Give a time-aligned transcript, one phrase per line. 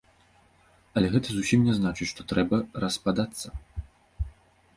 [1.01, 2.55] Але гэта зусім не значыць, што трэба
[2.85, 3.47] распадацца.